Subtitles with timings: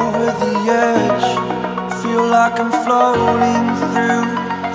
[0.00, 0.54] over the
[0.88, 1.26] edge.
[2.02, 4.26] Feel like I'm floating through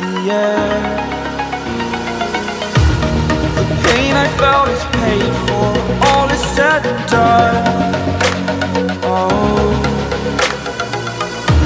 [0.02, 0.14] the
[0.48, 0.72] air.
[3.58, 5.68] The pain I felt is paid for.
[6.10, 7.58] All is said and done.
[9.04, 9.72] Oh.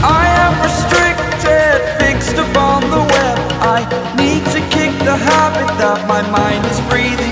[0.03, 3.37] I am restricted Fixed upon the web.
[3.75, 3.79] I
[4.17, 7.22] need to kick the habit that my mind is breathing.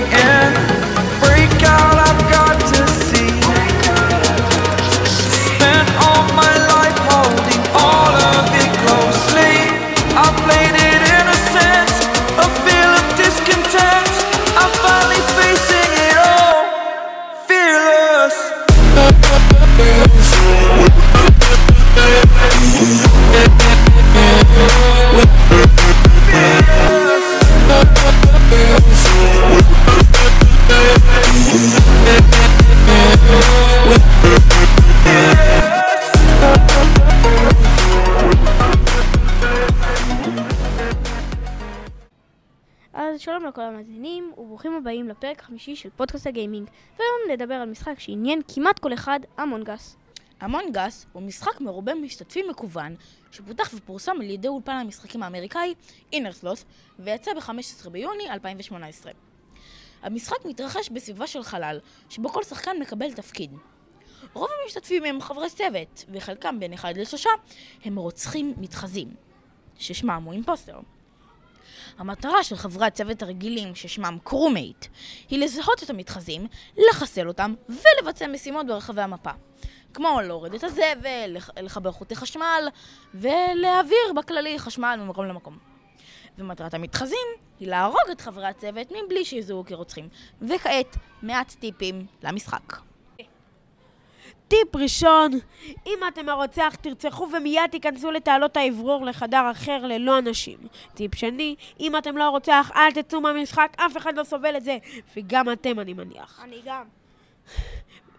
[43.12, 46.68] אז שלום לכל המאזינים, וברוכים הבאים לפרק החמישי של פודקאסט הגיימינג.
[46.98, 49.96] והיום נדבר על משחק שעניין כמעט כל אחד, המונגס.
[50.40, 52.94] המונגס הוא משחק מרובה משתתפים מקוון,
[53.30, 55.74] שפותח ופורסם על ידי אולפן המשחקים האמריקאי
[56.12, 56.64] אינרסלוס,
[56.98, 59.12] ויצא ב-15 ביוני 2018.
[60.02, 63.50] המשחק מתרחש בסביבה של חלל, שבו כל שחקן מקבל תפקיד.
[64.32, 67.30] רוב המשתתפים הם חברי צוות, וחלקם בין אחד לשלושה
[67.84, 69.08] הם רוצחים מתחזים,
[69.78, 70.80] ששמם הוא impostor.
[71.98, 74.86] המטרה של חברי הצוות הרגילים, ששמם crewmate,
[75.30, 76.46] היא לזהות את המתחזים,
[76.90, 79.30] לחסל אותם ולבצע משימות ברחבי המפה.
[79.94, 82.68] כמו להוריד את הזבל, לח- לחבר חוטי חשמל,
[83.14, 85.58] ולהעביר בכללי חשמל ממקום למקום.
[86.38, 87.26] ומטרת המתחזים
[87.60, 90.08] היא להרוג את חברי הצוות מבלי שיזוהו כרוצחים.
[90.42, 92.91] וכעת, מעט טיפים למשחק.
[94.52, 95.30] טיפ ראשון,
[95.86, 100.58] אם אתם הרוצח, תרצחו ומיד תיכנסו לתעלות האוורור לחדר אחר ללא אנשים.
[100.94, 104.78] טיפ שני, אם אתם לא הרוצח, אל תצאו מהמשחק, אף אחד לא סובל את זה,
[105.16, 106.40] וגם אתם, אני מניח.
[106.44, 106.84] אני גם.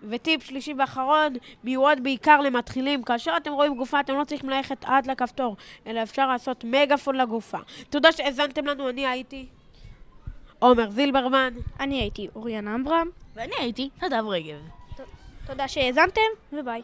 [0.10, 1.34] וטיפ שלישי ואחרון,
[1.64, 3.04] מיועד בעיקר למתחילים.
[3.04, 5.56] כאשר אתם רואים גופה, אתם לא צריכים ללכת עד לכפתור,
[5.88, 7.60] אלא אפשר לעשות מגאפון לגופה.
[7.90, 9.46] תודה שהאזנתם לנו, אני הייתי
[10.60, 11.54] עומר זילברמן.
[11.80, 13.08] אני הייתי אוריאן אמברם.
[13.36, 14.83] ואני הייתי נדב רגב.
[15.48, 16.22] תודה שהאזנתם,
[16.54, 16.82] וביי.